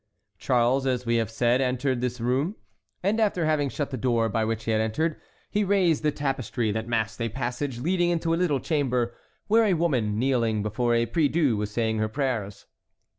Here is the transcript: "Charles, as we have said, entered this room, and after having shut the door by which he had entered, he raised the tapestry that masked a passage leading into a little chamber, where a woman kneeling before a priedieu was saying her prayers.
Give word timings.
"Charles, 0.39 0.87
as 0.87 1.05
we 1.05 1.17
have 1.17 1.29
said, 1.29 1.61
entered 1.61 2.01
this 2.01 2.19
room, 2.19 2.55
and 3.03 3.19
after 3.19 3.45
having 3.45 3.69
shut 3.69 3.91
the 3.91 3.97
door 3.97 4.29
by 4.29 4.43
which 4.43 4.63
he 4.63 4.71
had 4.71 4.81
entered, 4.81 5.21
he 5.51 5.63
raised 5.63 6.01
the 6.01 6.11
tapestry 6.11 6.71
that 6.71 6.87
masked 6.87 7.21
a 7.21 7.29
passage 7.29 7.79
leading 7.81 8.09
into 8.09 8.33
a 8.33 8.41
little 8.41 8.59
chamber, 8.59 9.13
where 9.45 9.65
a 9.65 9.75
woman 9.75 10.17
kneeling 10.17 10.63
before 10.63 10.95
a 10.95 11.05
priedieu 11.05 11.55
was 11.55 11.69
saying 11.69 11.99
her 11.99 12.09
prayers. 12.09 12.65